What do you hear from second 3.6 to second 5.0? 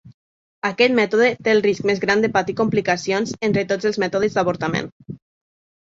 tots els mètodes d'avortament.